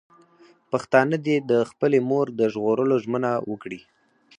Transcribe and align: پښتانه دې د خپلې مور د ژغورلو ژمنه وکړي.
پښتانه 0.71 1.15
دې 1.25 1.37
د 1.49 1.51
خپلې 1.69 1.99
مور 2.09 2.27
د 2.39 2.41
ژغورلو 2.53 2.95
ژمنه 3.03 3.31
وکړي. 3.49 3.79